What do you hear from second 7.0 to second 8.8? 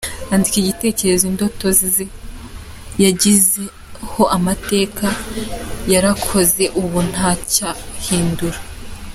nta cya yahindura.